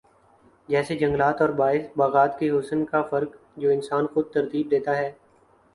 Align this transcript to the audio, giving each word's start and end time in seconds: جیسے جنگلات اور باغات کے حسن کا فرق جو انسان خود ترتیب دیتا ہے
جیسے 0.69 0.95
جنگلات 0.97 1.41
اور 1.41 1.49
باغات 1.97 2.39
کے 2.39 2.49
حسن 2.49 2.83
کا 2.85 3.01
فرق 3.11 3.35
جو 3.57 3.69
انسان 3.69 4.07
خود 4.13 4.31
ترتیب 4.33 4.71
دیتا 4.71 4.97
ہے 4.97 5.11